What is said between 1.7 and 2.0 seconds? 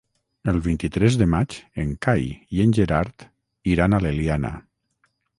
en